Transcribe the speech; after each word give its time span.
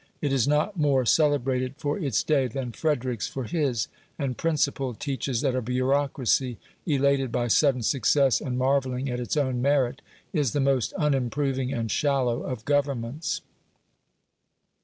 It 0.19 0.33
is 0.33 0.47
not 0.47 0.77
more 0.79 1.05
celebrated 1.05 1.75
for 1.77 1.95
its 1.99 2.23
day 2.23 2.47
than 2.47 2.71
Frederic's 2.71 3.27
for 3.27 3.43
his, 3.43 3.87
and 4.17 4.35
principle 4.35 4.95
teaches 4.95 5.41
that 5.41 5.53
a 5.53 5.61
bureaucracy, 5.61 6.57
elated 6.87 7.31
by 7.31 7.47
sudden 7.47 7.83
success, 7.83 8.41
and 8.41 8.57
marvelling 8.57 9.11
at 9.11 9.19
its 9.19 9.37
own 9.37 9.61
merit, 9.61 10.01
is 10.33 10.53
the 10.53 10.59
most 10.59 10.91
unimproving 10.97 11.71
and 11.71 11.91
shallow 11.91 12.41
of 12.41 12.65
Governments. 12.65 13.41